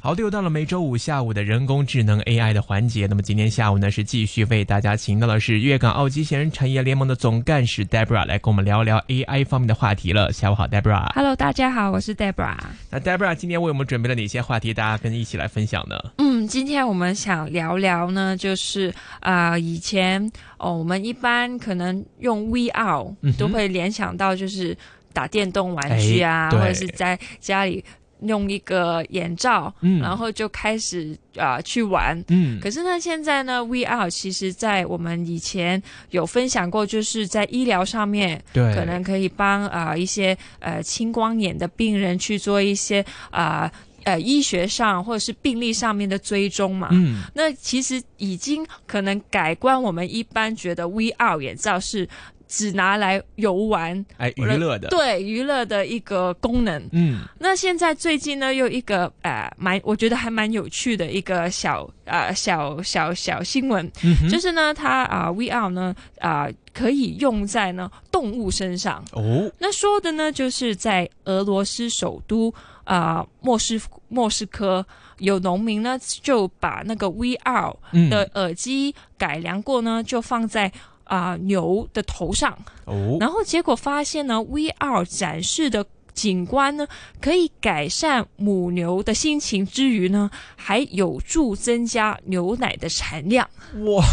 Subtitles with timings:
[0.00, 3.06] 好的，又到了每周五下午的人工智能 AI 的环节。
[3.08, 10.32] 那么今天下午呢，是继续为大家请到的是粤港澳机器人产业联盟的总干事 Debra 来跟我们聊聊 AI 方面的话题了。
[10.32, 11.12] 下午好，Debra。
[11.14, 12.56] Hello，大家好，我是 Debra。
[12.90, 14.72] 那 Debra 今天为我们准备了哪些话题？
[14.72, 15.96] 大家跟一起来分享呢？
[16.18, 24.78] 嗯，今天我们想聊聊呢，就是啊、呃以前哦，我们一般可能用 VR、都会联想到就是
[25.12, 27.84] 打电动玩具啊，哎或者是在家里
[28.22, 32.22] 用一个眼罩，嗯然后就开始啊、呃去玩。
[32.28, 43.70] 嗯，可是呢，现在呢，VR 其实在我们以前有分享过，就是在医疗上面，对，可能可以帮啊、呃一些呃青光眼的病人去做一些啊
[44.04, 46.88] 呃医学上或者是病历上面的追踪嘛。
[46.92, 52.08] 嗯，那其实已经可能改观，我们一般觉得 VR 眼罩是
[52.48, 54.04] 只拿来游玩。
[54.16, 69.04] 哎，娱乐的，，对娱乐的一个功能，嗯，那现在最近呢，又一个呃蛮，我觉得还蛮有趣的一个小呃小小小新闻，嗯就是呢，它啊、VR 呢啊、可以用在呢动物身上。
[69.12, 72.52] 哦，那说的呢，就是在俄罗斯首都
[72.84, 73.78] 啊、莫斯
[74.08, 74.84] 莫斯科，
[75.18, 80.72] 有农民呢就把那个 VR 嗯，的耳机改良过呢，就放在
[81.08, 85.84] 啊、牛的头上，哦，然后结果发现呢，VR 展示的。
[86.14, 86.88] 景观呢，
[87.20, 93.48] 可以改善母牛的心情之余呢，还有助增加牛奶的产量。
[93.84, 94.04] 哇，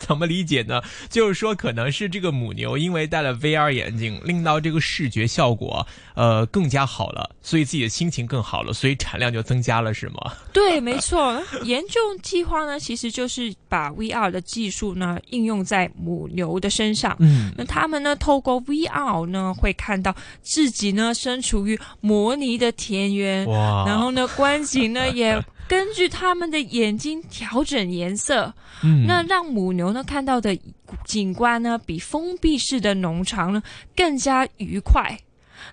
[0.00, 0.82] 怎么理解呢？
[1.08, 10.32] 就是说，可能是这个母牛因为戴了 VR 眼镜，令到这个视觉效果呃更加好了，所以自己的心情更好了，所以产量就增加了，是吗？
[10.52, 11.40] 对，没错。
[11.62, 17.14] 研究计划呢，其实就是把 VR 的技术呢应用在母牛的身上。
[17.20, 30.58] 嗯，那他们呢，透过 VR 呢，会看到自己呢身处于模拟的田园，哇，然后呢，观景呢也根据他们的眼睛调整颜色，嗯，那让母牛呢看到的
[31.04, 33.62] 景观呢，比封闭式的农场呢
[33.94, 35.18] 更加愉快。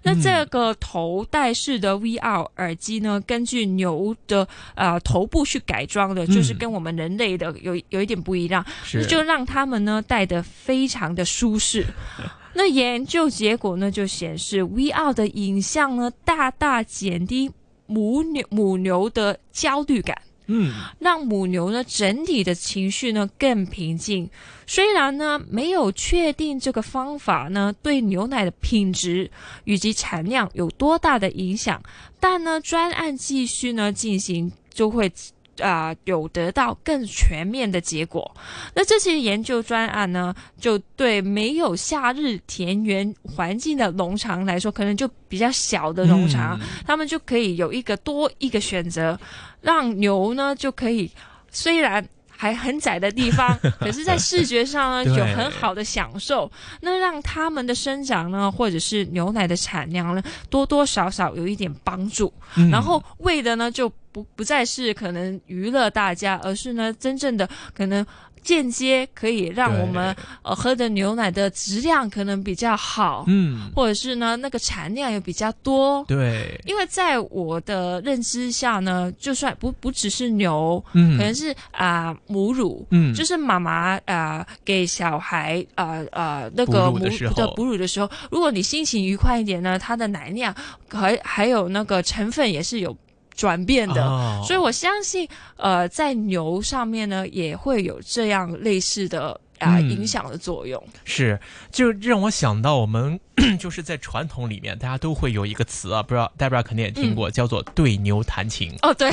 [0.02, 11.86] 那这个头戴式的 VR 耳机呢，根据牛的呃头部去改装的，就是嗯跟我们人类的有有一点不一样，是就让他们呢戴的非常的舒适。
[12.56, 17.52] 那研究结果呢就显示，VR 的影像呢大大减低
[17.88, 20.16] 母牛母牛的焦虑感。
[20.56, 24.30] 嗯，让母牛呢整体的情绪呢更平静。
[24.68, 29.32] 虽然呢没有确定这个方法呢对牛奶的品质
[29.64, 31.82] 以及产量有多大的影响，
[32.20, 35.12] 但呢专案继续呢进行就会。
[35.60, 38.30] 啊、有得到更全面的结果。
[38.74, 49.20] 那这些研究专案呢，就对没有夏日田园环境的农场来说，可能就比较小的农场，嗯他们就可以有一个多一个选择，
[49.62, 51.12] 让牛呢就可以
[51.52, 52.08] 虽然。
[52.44, 62.34] 还很窄的地方， 可是，在视觉上呢有很好的享受，那让他们的生长呢，或者是牛奶的产量呢，多多少少有一点帮助。
[62.58, 62.70] 嗯。
[62.70, 68.06] 然后为的呢，就不不再是可能娱乐大家，而是呢，真正的可能
[68.44, 76.04] 间接可以让我们呃喝的牛奶的质量可能比较好，嗯，或者是呢那个产量也比较多。
[76.08, 90.54] 对，因为在我的认知下呢，就算不不只是牛，嗯，可能是啊、母乳，嗯，就是妈妈啊给小孩呃呃那个母乳的哺乳的时候，如果你心情愉快一点呢，它的奶量
[90.90, 92.96] 还还有那个成分也是有
[93.36, 94.04] 转变的。
[94.04, 95.28] 哦所以我相信，
[95.58, 100.82] 呃，在牛上面呢，也会有这样类似的啊、嗯影响的作用。
[101.06, 101.40] 是，
[101.72, 103.18] 就让我想到我们
[103.58, 108.74] 就是在传统里面，大家都会有一个词啊，不知道戴布拉肯定也听过，叫做对牛弹琴。
[108.82, 109.10] 哦，对，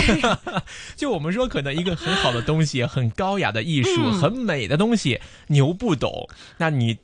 [0.96, 6.28] 就我们说，可能一个很好的东西，很高雅的艺术，嗯很美的东西，牛不懂，
[6.58, 6.98] 那你。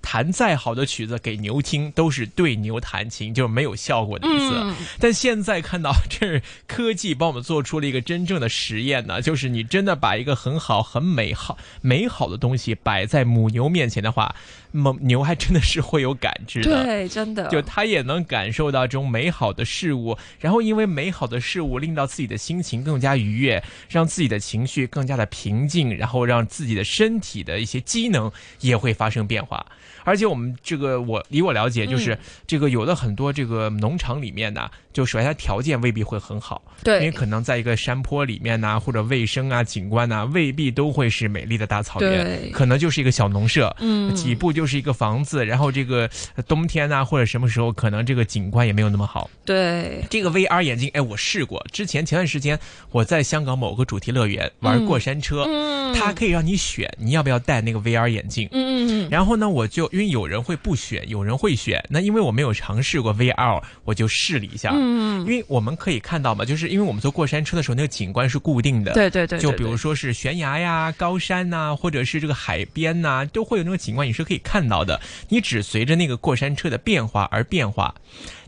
[0.00, 4.52] 弹再好的曲子给牛听，都是对牛弹琴，就是没有效果的意思。
[4.54, 14.34] 嗯，但现在看到这是科技帮我们做出了一个真正的实验呢，就是你真的把一个很好、很美好、美好的东西摆在母牛面前的话，
[14.76, 16.84] 母牛还真的是会有感知的。
[16.84, 28.30] 对，真的，就它也能感受到这种美好的事物，然后因为美好的事物令到自己的心情更加愉悦，让自己的情绪更加的平静，然后让自己的身体的一些机能
[28.60, 29.64] 也会发生变化。
[30.04, 49.28] 而且我们这个我以我了解，就是这个有的很多这个农场里面呢，就首先它条件未必会很好，对因为可能在一个山坡里面呐、或者卫生啊、景观呐、未必都会是美丽的大草原，对可能就是一个小农舍，嗯几步就是一个房子，然后这个呃冬天呐、或者什么时候，可能这个景观也没有那么好。
[49.44, 51.62] 对，这个 VR 眼镜，哎，我试过。
[51.70, 52.58] 之前前段时间
[52.90, 58.48] 我在香港某个主题乐园玩过山车，嗯它可以让你选你要不要戴那个 VR 眼镜。
[58.52, 61.84] 嗯然后呢，我就因为有人会不选，有人会选。
[61.90, 64.70] 那因为我没有尝试过 VR，我就试了一下。
[64.72, 64.85] 嗯
[65.20, 68.92] 因为我们可以看到嘛，就是因为我们坐过山车的时候，那个景观是固定的。
[68.92, 75.00] 对对对，就对对比如说是悬崖呀、高山呐、或者是这个海边呐、都会有那种景观，你是可以看到的。
[75.28, 77.94] 你只随着那个过山车的变化而变化。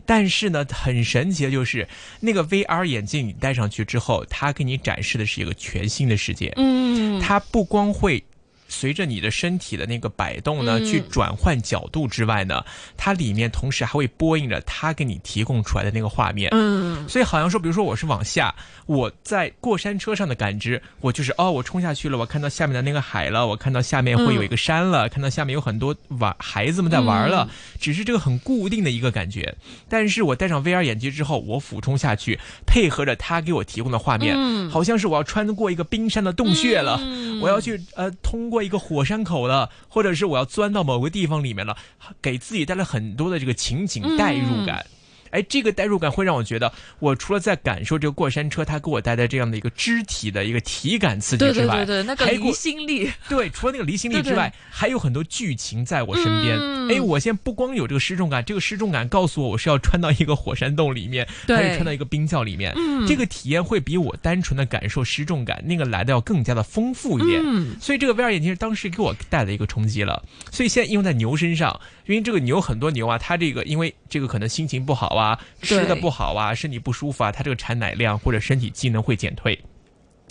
[0.05, 1.87] 但是呢，很神奇的就是
[2.19, 6.51] 那个 VR 眼镜你戴上去之后，它给你展示的是一个全新的世界。
[6.55, 8.23] 嗯，它不光会
[8.69, 12.63] 随着你的身体的那个摆动呢，嗯去转换角度之外呢，
[12.95, 16.49] 它里面同时还会播映着它给你提供出来的那个画面。
[16.53, 18.53] 嗯所以好像说，比如说我是往下，
[18.85, 27.49] 我在过山车上的感知，我就是哦，我冲下去了，我看到下面的那个海了，我看到下面会有一个山了，看到下面有很多玩孩子们在玩了，
[27.79, 29.55] 只是这个很固定的一个感觉。
[29.87, 41.77] 但是我戴上 VR 眼镜之后，我俯冲下去，配合着他给我提供的画面，嗯好像是我要穿过一个冰山的洞穴了，嗯我要去呃通过一个火山口了，或者是我要钻到某个地方里面了，
[42.21, 44.85] 给自己带来很多的这个情景代入感。
[45.31, 56.57] 哎，这个代入感会让我觉得，我除了在感受这个过山车它给我带来这样的一个肢体的一个体感刺激对之外，对对对，那个离心力， 对，除了那个离心力对对之外，还有很多剧情在我身边。
[56.59, 62.73] 嗯哎，我现在不光有这个失重感，这个失重感告诉我我是要穿到一个火山洞里面，对还是穿到一个冰窖里面。
[62.75, 67.41] 嗯这个体验会比我单纯的感受失重感那个来的要更加的丰富一点。
[67.45, 70.23] 嗯所以这个 VR 眼镜当时给我带来一个冲击了。
[70.51, 75.18] 所以现在应用在牛身上，因为这个牛很多牛啊，它这个因为这个可能心情不好啊，
[75.61, 79.59] 吃的不好啊，身体不舒服啊，它这个产奶量或者身体机能会减退。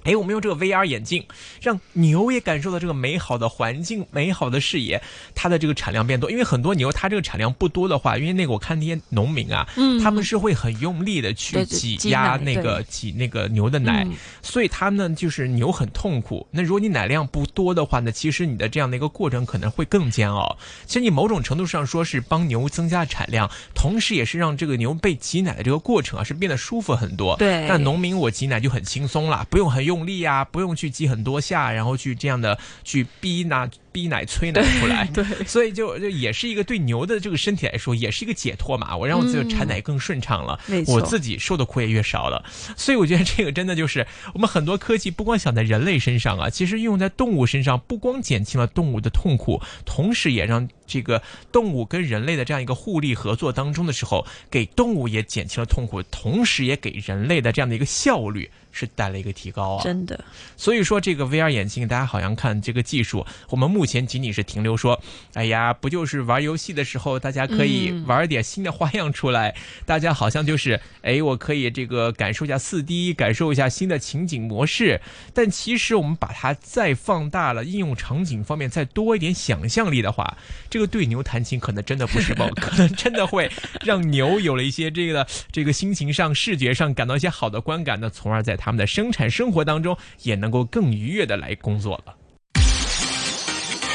[0.08, 1.22] 哎，我们用这个 VR 眼镜，
[1.60, 5.02] 让牛也感受到这个美好的环境、美好的视野，
[5.34, 6.31] 它的这个产量变多。
[6.31, 16.46] 因为很多牛它这个产量不多的话，因为那个我看那些农民啊，嗯他们是会很用力的去挤压那个挤那个牛的奶，嗯所以他们就是牛很痛苦。
[16.50, 20.56] 那如果你奶量不多的话呢，其实你的这样的一个过程可能会更煎熬。
[20.87, 27.37] 其实你某种程度上说是帮牛增加产量，同时也是让这个牛被挤奶的这个过程啊是变得舒服很多。
[27.37, 35.05] 对那农民我挤奶就很轻松了，不用很用用力啊，不用去击很多下，然后去这样的去逼拿逼奶催奶出来。
[35.14, 38.96] 对所以就就也是一个对牛的这个身体来说，也是一个解脱嘛。
[38.96, 42.44] 我让我自己产奶更顺畅了，我自己受的苦也越少了。
[42.76, 59.82] 所以我觉得这个真的就是我们很多科技不光想在人类身上啊，其实用在动物身上，不光减轻了动物的痛苦，同时也让这个动物跟人类的这样一个互利合作当中的时候，给动物也减轻了痛苦，同时也给人类的这样的一个效率是带来一个提高啊。
[59.82, 60.25] 真的，
[60.56, 65.00] 所以说，这个 VR 眼镜，大家好像看这个技术，我们目前仅仅是停留说，
[65.34, 69.54] 哎呀，不就是玩游戏的时候，大家可以嗯玩点新的花样出来，
[69.86, 75.00] 大家好像就是，哎，我可以这个感受一下四 D，感受一下新的情景模式。
[75.32, 80.36] 但其实我们把它再放大了，应用场景方面再多一点想象力的话，
[80.69, 83.48] 这个对牛弹琴可能真的不是梦， 可能真的会
[83.82, 92.16] 让牛有了一些这个这个心情上、视觉上感到一些好的观感呢，从而在他们的生产生活当中也能够更愉悦的来工作了。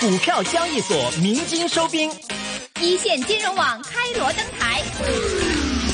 [0.04, 2.12] 股票交易所鸣金收兵，
[2.82, 4.82] 一线金融网开锣登台，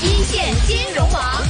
[0.01, 1.43] 一线金融网。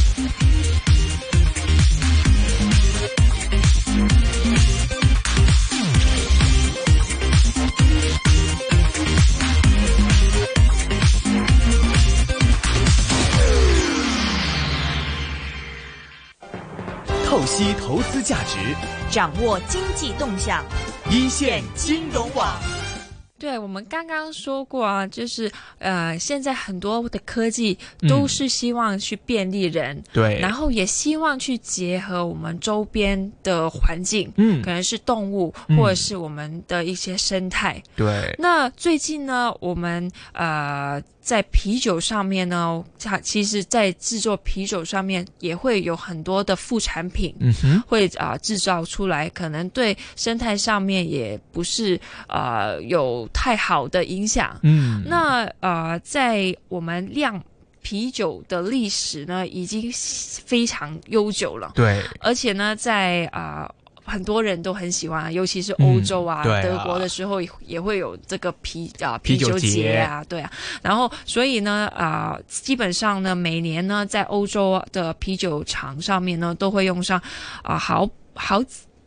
[17.25, 18.57] 透析投资价值，
[19.09, 20.61] 掌握经济动向，
[21.11, 22.78] 一线金融网。
[23.39, 27.77] 对，我们刚刚说过啊，就是呃，现在很多的科技
[28.07, 30.37] 都是希望去便利人，对。
[30.39, 34.61] 然后也希望去结合我们周边的环境，嗯。
[34.61, 35.77] 可能是动物嗯。
[35.77, 37.81] 或者是我们的一些生态。
[37.95, 47.33] 对，那最近呢，我们呃在啤酒上面呢，它其实在制作啤酒上面也会有很多的副产品。
[47.39, 54.57] 嗯哼，会啊、制造出来，可能对生态上面也不是呃有太好的影响。
[54.63, 57.41] 嗯，那呃，在我们酿
[57.81, 59.91] 啤酒的历史呢，已经
[60.45, 63.69] 非常悠久了，对，而且呢，在啊。
[64.05, 70.51] 很多人都很喜欢啊，尤其是欧洲啊、嗯啊德国的时候也也会有这个啤啊啤酒酒节啊，对啊。
[70.81, 77.21] 然后所以呢啊、基本上呢，每年呢在欧洲的啤酒厂上面呢，都会用上
[77.61, 78.59] 啊、好好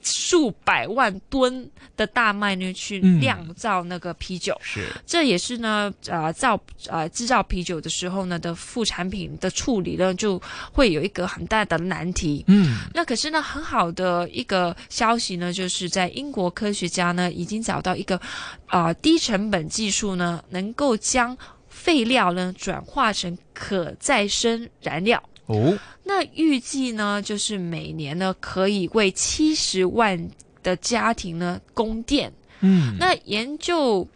[0.03, 4.57] 数百万吨的大麦呢去嗯酿造那个啤酒。
[4.61, 10.41] 是这也是呢，呃，造呃制造啤酒的时候呢的副产品的处理呢，就
[10.73, 12.45] 会有一个很大的难题。
[12.49, 18.17] 嗯那可是呢，很好的一个消息呢，就是在英国科学家呢已经找到一个
[18.67, 21.37] 啊、呃低成本技术呢，能够将
[21.69, 25.23] 废料呢转化成可再生燃料。
[25.47, 30.31] 哦那预计呢，就是每年呢可以为七十万
[30.63, 32.33] 的家庭呢供电。
[32.61, 34.07] 嗯那研究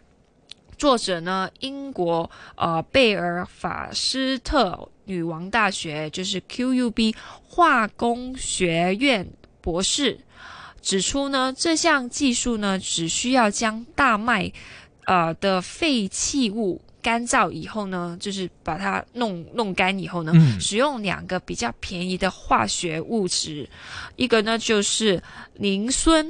[0.77, 9.27] 作者呢，英国呃贝尔法斯特女王大学就是 QUB 化工学院
[9.59, 10.19] 博士
[10.81, 14.51] 指出呢，这项技术呢只需要将大麦
[15.05, 16.81] 呃的废弃物。
[17.07, 20.59] 干燥以后呢，就是把它弄弄干以后呢，嗯。
[20.59, 23.69] 使用两个比较便宜的化学物质，
[24.17, 25.23] 一个呢就是
[25.53, 26.27] 磷酸，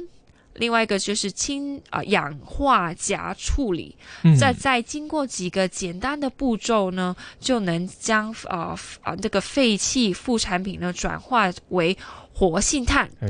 [0.54, 4.36] 另外一个就是氢啊、氧化钾处理，嗯。
[4.36, 11.96] 再再经过几个简单的步骤呢，就能将啊啊这个废弃副产品呢转化为
[12.32, 13.10] 活性炭。
[13.20, 13.28] 哎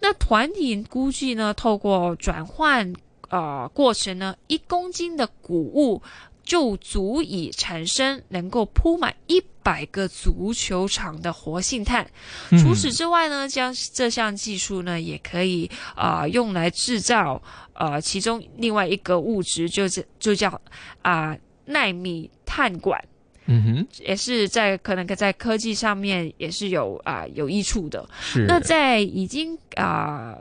[0.00, 2.92] 那团体估计呢，透过转换
[3.28, 6.02] 呃过程呢，一公斤的谷物
[6.48, 12.10] 就足以产生能够铺满一百个足球场的活性炭。
[12.50, 17.40] 嗯除此之外呢，将这项技术呢，也可以啊、呃用来制造
[17.74, 20.58] 呃其中另外一个物质，就是就叫
[21.02, 21.36] 啊、
[21.66, 22.98] 纳米碳管。
[23.50, 28.08] 嗯哼也是在可能在科技上面也是有啊、有益处的。
[28.20, 30.34] 是那在已经啊、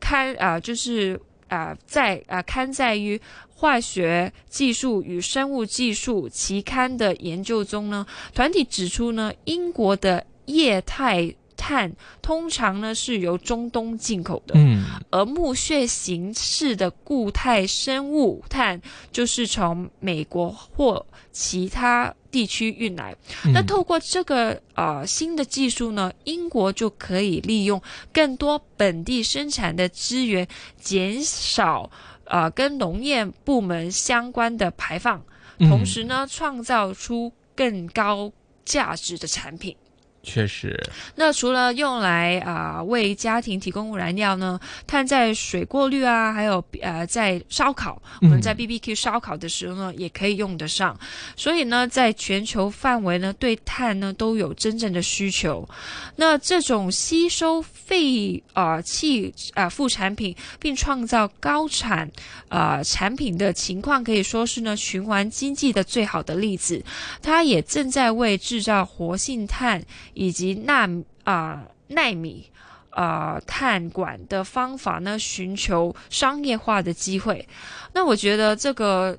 [0.00, 3.20] 刊啊、就是啊、在啊、刊载于
[3.62, 8.04] 化学技术与生物技术期刊的研究中呢，
[8.34, 23.14] 团体指出呢，英国的液态碳通常呢是由中东进口的，嗯而木屑形式的固态生物碳就是从美国或其他地区运来。
[23.54, 27.80] 那嗯透过这个呃新的技术呢，英国就可以利用
[28.12, 30.48] 更多本地生产的资源，
[30.80, 31.88] 减少
[32.24, 35.22] 呃跟农业部门相关的排放，
[35.58, 38.32] 嗯同时呢，创造出更高
[38.64, 39.76] 价值的产品。
[40.22, 40.80] 确实
[41.16, 50.98] 那除了用来啊、为家庭提供燃料呢，碳在水过滤啊，还有呃在烧烤，我们在嗯 BBQ 烧烤的时候呢，也可以用得上。
[51.36, 55.68] 所以呢，在全球范围呢，对碳呢都有真正的需求。
[56.16, 62.08] 那这种吸收废啊气啊副产品，并创造高产
[62.48, 66.82] 啊产品的情况，可以说是呢循环经济的最好的例子。
[67.20, 69.82] 它也正在为制造活性炭
[70.14, 70.88] 以及纳
[71.24, 72.50] 啊、纳米
[72.90, 77.48] 啊、碳管的方法呢，寻求商业化的机会。
[77.94, 79.18] 那我觉得这个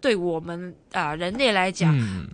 [0.00, 2.28] 对我们啊、人类来讲，嗯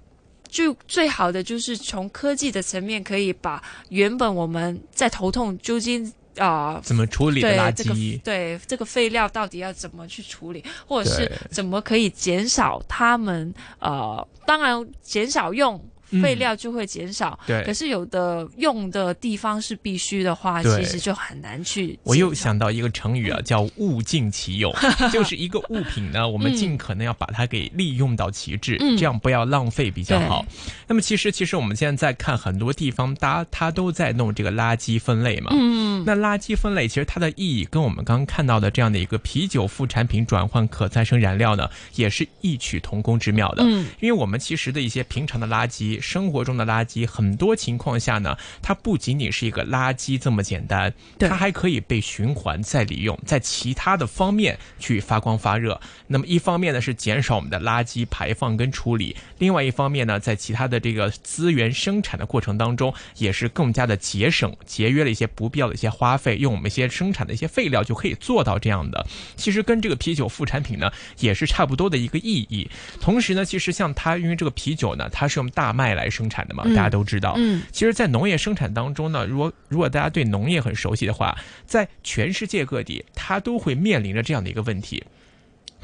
[0.48, 6.80] 就最好的就是从科技的层面，可以把原本我们在头痛究竟啊。
[6.80, 15.90] 怎么处理的垃对这个圾对这个废料到底要怎么去处理，或者是怎么可以减少他们呃，当然减少用嗯
[16.23, 17.62] 废料就会减少，对。
[17.64, 21.99] 可是有的用的地方是必须的话，其实就很难去。
[22.02, 24.75] 我又，想到一个成语啊，叫物尽其用，
[25.12, 28.94] 就是一个物品呢，我们尽可能要把它给利用到极致，嗯。
[28.97, 30.47] 这样不要浪费比较好。
[30.87, 35.50] 那么其实，其实我们现在在看很多地方，大家它都在弄这个垃圾分类嘛。
[35.52, 43.64] 嗯，那垃圾分类其实它的意义跟我们刚刚看到的这样的一个啤酒副产品转换可再生燃料呢，也是异曲同工之妙的。
[43.66, 55.80] 嗯，因为我们其实的一些平常的垃圾、生活中的垃圾，很多情况下呢，它不仅仅是一个垃圾这么简单，对它还可以被循环再利用，在其他的方面去发光发热。
[56.06, 69.06] 那么一方面呢是减少我们的垃圾排放跟处理，另外一方面呢，在其他的这个资源生产的过程当中，也是更加的节省、节约了一些不必要的一些花费，用我们一些生产的一些废料就可以做到这样的。
[69.37, 72.70] 其实跟这个啤酒副产品呢也是差不多的一个意义。
[73.00, 77.34] 同时呢，其实像它，因为这个啤酒呢，它是用大麦来生产的嘛，嗯大家都知道。
[77.36, 81.36] 嗯，其实，在农业生产当中呢，如果如果大家对农业很熟悉的话，
[81.66, 85.02] 在全世界各地，它都会面临着这样的一个问题。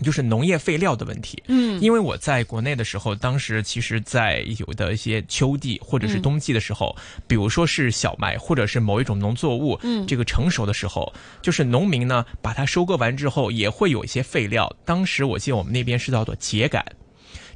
[0.02, 1.42] 就是农业废料的问题。
[1.48, 11.12] 嗯因为我在国内的时候，当时其实，在有的一些秋季或者是冬季的时候，比如说是小麦或者是某一种农作物，嗯这个成熟的时候，
[11.42, 14.74] 就是农民呢把它收割完之后，也会有一些废料。
[14.86, 16.82] 当时我记得我们那边是叫做秸秆。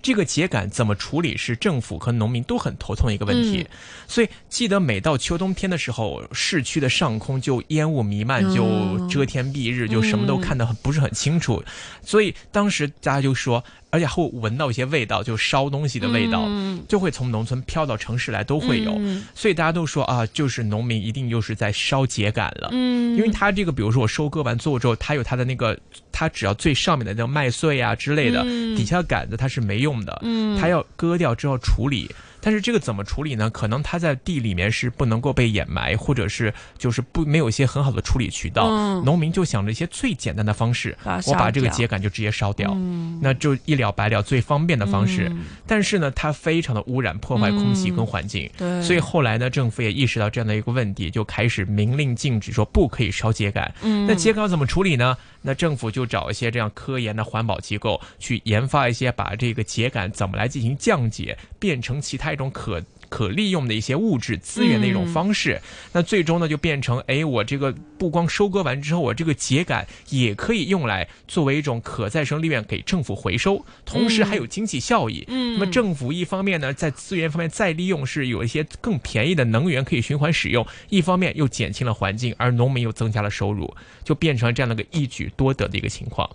[0.05, 3.67] 这个秸秆怎么处理是政府和农民都很头痛的一个问题，
[4.07, 8.65] 所以记得每到秋冬天的时候，市区的上空就烟雾弥漫，就
[9.09, 11.65] 遮天蔽日，就什么都看得很不是很清楚，
[12.03, 13.65] 所以当时大家就说，
[13.95, 16.83] 而且还会闻到一些味道，就烧东西的味道，嗯。
[16.89, 19.23] 就会从农村飘到城市来，都会有，嗯。
[19.37, 22.71] 所以大家都说啊，就是农民一定又是在烧秸秆了。
[22.73, 23.17] 嗯。
[23.17, 25.79] 因为他这个，比如说我收割完作物之后，它有它的那个，
[26.11, 28.75] 它只要最上面的那个麦穗啊之类的，嗯。
[28.75, 30.59] 底下的杆子它是没用的，嗯。
[30.61, 32.11] 它要割掉之后处理。
[32.45, 33.49] 但是这个怎么处理呢？
[33.49, 38.69] 可能它在地里面是不能够被掩埋，或者是就是不没有一些很好的处理渠道。
[38.69, 45.29] 嗯农民就想着一些最简单的方式，把我把这个秸秆就直接烧掉，嗯那就一了百了，最方便的方式。
[45.31, 48.51] 嗯但是呢，它非常的污染，破坏空气跟环境。
[48.59, 53.73] 对，所以后来呢，政府也意识到这样的一个问题，就开始明令禁止说不可以烧秸秆。
[53.83, 55.17] 嗯那秸秆怎么处理呢？
[55.47, 62.83] 那政府就找一些这样科研的环保机构去研发一些把这个秸秆怎么来进行降解，变成其他一种可。
[63.15, 65.61] 可利用的一些物质资源的一种方式，
[65.93, 75.25] 那最终呢就变成，哎，我这个不光收割完之后，我这个秸秆也可以用来作为一种可再生利用给政府回收，同时还有经济效益。
[75.29, 86.29] 嗯那么政府一方面呢，在资源方面再利用是有一些更便宜的能源可以循环使用，一方面又减轻了环境，而农民又增加了收入，就变成了这样的一个一举多得的一个情况。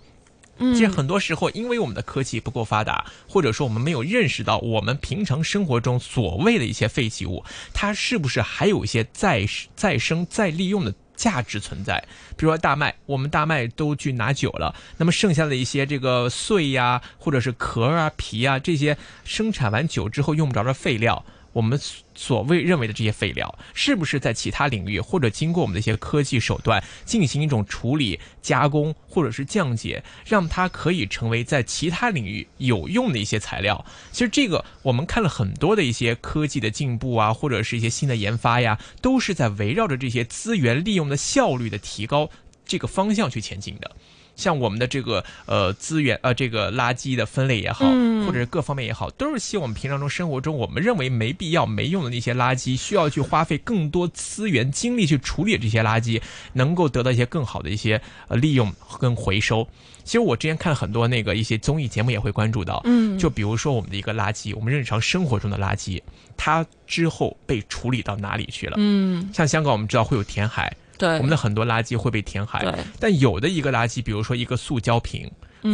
[0.60, 11.98] 嗯其实很多时候，因为我们的科技不够发达，或者说我们没有认识到我们平常生活中所谓的一些废弃物，它是不是还有一些再再生再利用的价值存在？
[12.36, 21.24] 比如说大麦，我们大麦都去拿酒了，那么剩下的一些这个碎呀，或者是壳啊、皮啊这些生产完酒之后用不着的废料。
[21.52, 33.84] 我们所所谓认为的这些废料，是不是在其他领域或者经过我们的一些科技手段进行一种处理、加工或者是降解，让它可以成为在其他领域有用的一些材料？
[34.12, 42.30] 其实这个我们看了很多的一些科技的进步啊，或者是一些新的研发呀，都是在围绕着这些资源利用的效率的提高
[42.66, 43.90] 这个方向去前进的。
[44.36, 56.20] 像我们的这个呃资源呃这个垃圾的分类也好，嗯或者是各方面也好，都是希望我们平常中生活中我们认为没必要、没用的那些垃圾，需要去花费更多资源、精力去处理这些垃圾，
[56.52, 59.66] 能够得到一些更好的一些呃利用跟回收。
[60.02, 66.00] 其实我之前看了很多那个一些综艺节目，也会关注到，嗯就比如说我们的一个垃圾，我们日常生活中的垃圾，
[66.36, 68.74] 它之后被处理到哪里去了？
[68.78, 71.16] 嗯像香港，我们知道会有填海，对。
[71.16, 75.28] 我们的很多垃圾会被填海，但有的一个垃圾，比如说一个塑胶瓶，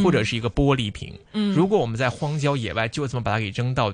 [0.04, 1.52] 或者是一个玻璃瓶，嗯。
[1.52, 3.92] 如果我们在荒郊野外就这么把它给扔到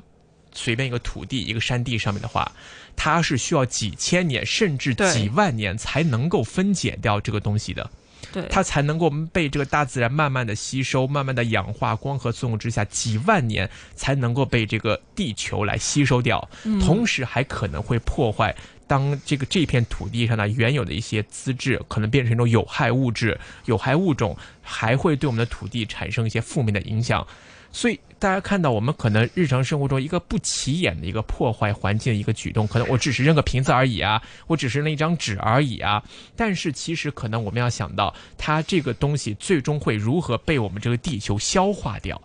[0.52, 2.52] 随便一个土地、一个山地上面的话，
[2.94, 7.90] 它是需要几千年甚至几万年才能够分解掉这个东西的。
[8.30, 8.46] 对。
[8.50, 16.46] 它才能够被这个大自然慢慢的吸收，慢慢的氧化，光合作用之下，几万年才能够被这个地球来吸收掉，
[16.80, 18.54] 同时还可能会破坏。
[18.92, 27.26] 当这个这片土地上的原有的一些资质可能变成一种有害物质、有害物种，还会对我们的土地产生一些负面的影响。
[27.72, 36.02] 所以大家看到我们可能日常生活中一个不起眼的一个破坏环境的一个举动，可能我只是扔个瓶子而已啊，我只是扔一张纸而已啊。
[36.36, 42.20] 但是其实可能我们要想到，它这个东西最终会如何被我们这个地球消化掉。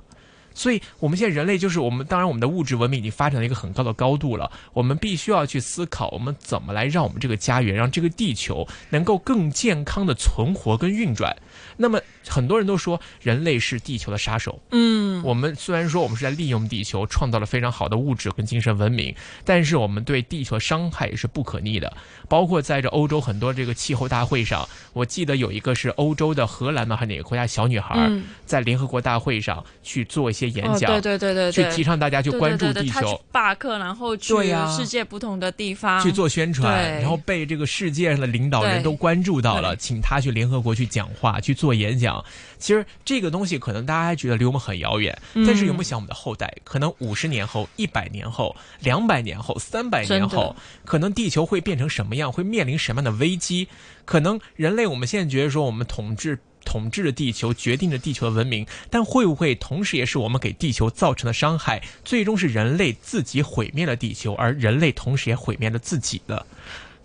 [0.58, 4.52] 所以，我们现在人类就是我们，当然我们的物质文明已经发展到一个很高的高度了。
[4.74, 11.38] 我们必须要去思考，我们怎么来让我们这个家园，让这个地球能够更健康的存活跟运转。
[11.78, 14.60] 那么，很多人都说人类是地球的杀手。
[14.72, 19.16] 嗯我们虽然说我们是在利用地球，创造了非常好的物质跟精神文明，
[19.46, 21.96] 但是我们对地球的伤害也是不可逆的。
[22.28, 33.22] 包括在这欧洲很多这个气候大会上，我记得有一个是欧洲的荷兰的还是哪个国家小女孩，嗯在联合国大会上去做一些演哦讲，对对对对对，去提倡大家去关注对对对他去地球。
[33.32, 42.24] 罢课，然后去对呀世界不同的地方去做宣传，然后被这个世界上的领导人都关注到了，请他去联合国去讲话、去做演讲。
[42.58, 46.52] 其实这个东西可能大家还觉得离我们很遥远，嗯但是有没有想我们的后代？
[46.64, 52.32] 可能五十年后、一百年后、两百年后、三百年后，可能地球会变成什么样？
[52.32, 53.68] 会面临什么样的危机？
[54.06, 56.40] 可能人类我们现在觉得说我们统治。
[56.68, 61.82] 统治着地球，决定着地球的文明，但会不会同时也是我们给地球造成的伤害？
[62.04, 66.46] 最终是人类自己毁灭了地球，而人类同时也毁灭了自己的。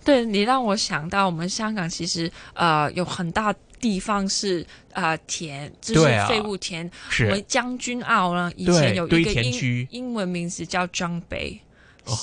[0.05, 6.91] 对你让我想到，我们香港其实呃有很大地方是呃田，就是废物田。
[7.07, 11.59] 我是们将军澳呢，以前有一堆个英英文名字叫 Junk Bay，、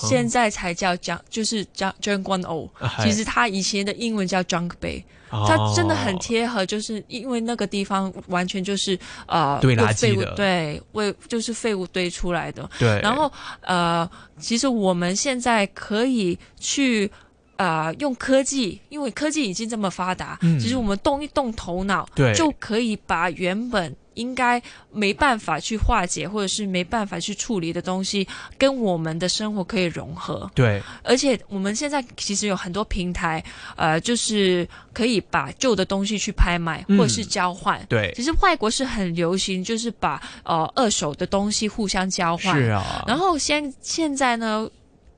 [0.09, 2.69] 现在才叫将，就是将将军澳。
[3.01, 12.69] 其实它以前的英文叫 Junk Bay，哦它真的很贴合，就是因为那个地方完全就是呃对垃圾的对，为就是废物堆出来的。
[12.79, 17.09] 对，然后呃，其实我们现在可以去。
[17.59, 24.61] 呃，用科技，因为科技已经这么发达，嗯其实我们动一动头脑，对就可以把原本应该
[24.93, 28.25] 没办法去化解或者是没办法去处理的东西，
[28.57, 30.49] 跟我们的生活可以融合。
[30.55, 33.43] 对而且我们现在其实有很多平台，
[33.75, 37.85] 呃，就是可以把旧的东西去拍卖嗯或者是交换。
[37.89, 42.55] 对其实外国是很流行，就是把呃二手的东西互相交换。
[42.55, 44.65] 是啊，然后现现在呢，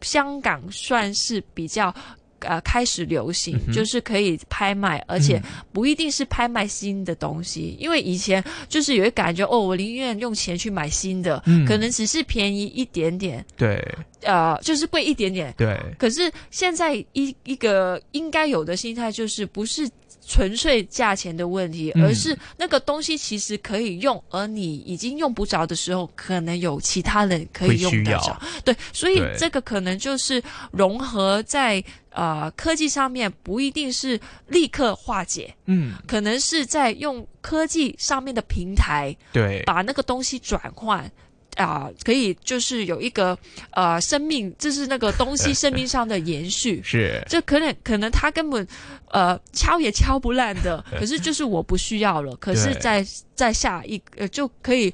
[0.02, 1.94] 香港算是比较。
[2.42, 5.44] 呃，开始流行、嗯就是可以拍卖，而且嗯。
[5.74, 13.82] 不一定是拍卖新的东西，因为以前就是有一感觉，哦，我宁愿用钱去买新的，嗯可能只是便宜一点点，对。
[14.24, 15.54] 呃，就是贵一点点。
[15.58, 15.80] 对。
[15.98, 19.90] 可是现在一一个应该有的心态就是不是
[20.26, 28.40] 纯粹价钱的问题，嗯而是那个东西其实可以用，而你已经用不着的时候，可能有其他人可以用得着。
[28.64, 41.12] 对，所以这个可能就是融合在呃科技上面，不一定是立刻化解，嗯可能是在用科技上面的平台对把那个东西转换。
[41.58, 43.38] 啊、可以就是有一个
[43.72, 46.82] 呃生命，这是那个东西 生命上的延续。
[46.84, 48.66] 是这可能可能他根本
[49.10, 52.36] 呃敲也敲不烂的， 可是就是我不需要了。
[52.38, 54.94] 可是对在在下一呃就可以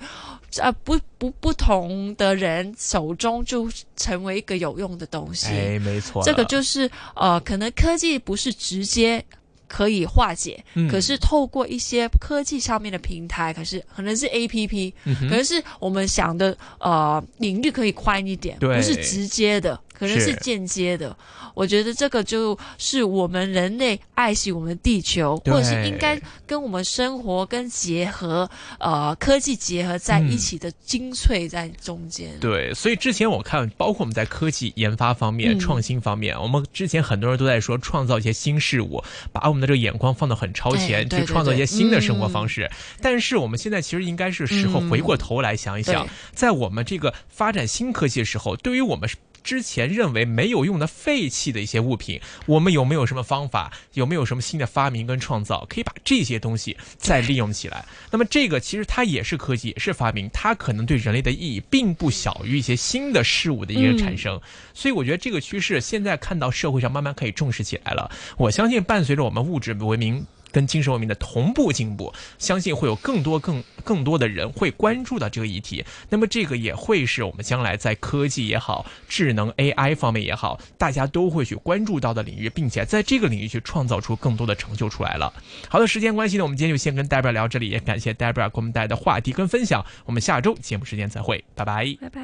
[0.57, 5.47] 呃不不不同的人手中就成为一个有用的东西。
[5.47, 9.23] 哎没错，这个就是呃可能科技不是直接。
[9.67, 10.87] 可以化解，嗯。
[10.89, 21.15] 可是透过一些科技上面的平台，可是可能是 A P P，、嗯可能是我们想的呃领域可以宽一点，不是直接的，可能是是间接的。
[21.53, 28.47] 我觉得这个就是我们人类爱惜我们地球，或者是应该跟我们生活跟结合，
[28.79, 32.37] 呃，科技结合在一起的精粹在中间。
[32.39, 42.69] 对，所以之前我看，包括我们在科技研发方面、嗯创新方面，我们之前很多人都在说创造一些新事物，把我们的这个眼光放得很超前，去创造一些新的生活方式。
[43.01, 49.09] 但是我们现在其实应该是时候嗯回过头来想一想，对在我们这个发展新科技的时候，对于我们。
[49.47, 53.71] 之前认为没有用的废弃的一些物品，我们有没有什么方法？
[53.93, 57.85] 有没有什么新的发明跟创造，可以把这些东西再利用起来？
[58.11, 64.41] 那么这个其实它也是科技，也是发明，它可能对人类的意义并不小于一些新的事物的一个产生。
[64.73, 68.11] 所以我觉得这个趋势现在看到社会上慢慢可以重视起来了。
[68.35, 70.27] 我相信伴随着我们物质文明。
[70.51, 75.83] 跟精神文明的同步进步，相信会有更多、更更多的人会关注到这个议题。
[76.09, 85.33] 那么，这个也会是我们将来在科技也好、智能 AI 方面也好，大家都会去关注到的领域，并且在这个领域去创造出更多的成就出来了。
[85.69, 89.85] 好的，时间关系呢，我们今天就先跟 Debra 聊这里，也感谢 Debra 给我们带来的话题跟分享。
[90.05, 91.97] 我们下周节目时间再会，拜拜。
[92.01, 92.21] 拜拜。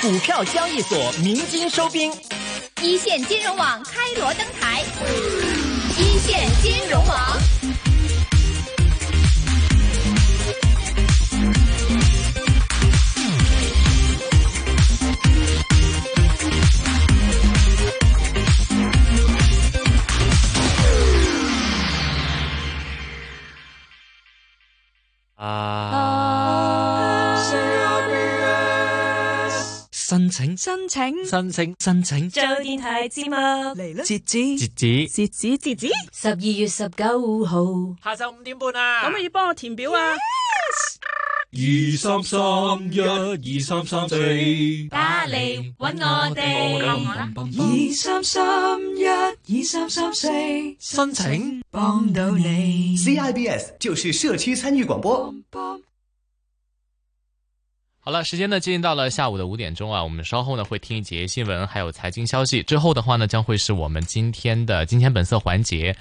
[0.00, 2.12] 股票交易所鸣金收兵。
[2.82, 4.82] 一线金融网开锣登台，
[6.02, 7.61] 一线金融网。
[30.92, 33.34] 請申請申請申請做電台節目。
[33.80, 34.04] 嚟啦！
[34.04, 34.58] 截止。
[34.58, 35.08] 截止。
[35.08, 37.64] 截止截止，十二月十九號，
[38.04, 39.04] 下晝五點半啊！
[39.04, 39.98] 可唔可以幫我填表啊？
[41.54, 42.38] 二三三
[42.92, 46.84] 一，二三三四，打嚟搵我哋。
[46.84, 50.28] 二三三一，二三三四，
[50.78, 51.62] 申請。
[51.70, 52.94] 幫到你。
[52.98, 55.34] CIBS 就是社區參與廣播。
[58.04, 62.60] 好了，时间呢接近到了下午的五点钟啊，我们稍后呢会听一节新闻，还有财经消息。
[62.60, 65.96] 之后的话呢，将会是我们今天的金钱本色环节。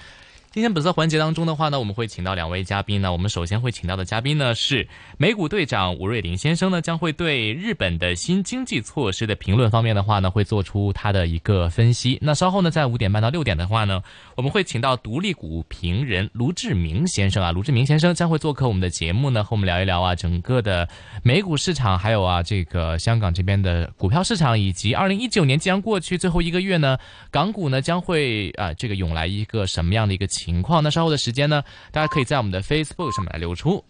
[0.54, 3.10] 今天本色环节当中的话呢，我们会请到两位嘉宾呢。
[3.14, 4.86] 我们首先会请到的嘉宾呢是
[5.18, 12.20] 美股队长吴瑞林先生呢，将会对日本的新经济措施的评论方面的话呢，会做出他的一个分析。
[12.22, 14.04] 那稍后呢，在五点半到六点的话呢，
[14.36, 20.86] 我们会请到独立股评人卢志明先生啊，卢志明先生将会做客我们的节目呢，和我们聊一聊啊，整个的
[21.24, 26.98] 美股市场，还有啊这个香港这边的股票市场，以及二零一九年即将过去最后一个月呢，
[27.32, 30.82] 港股呢将会啊这个涌来一个什么样的一个情况？
[30.84, 33.90] 那稍后的时间呢，大家可以在我们的 Facebook 上面来留出你。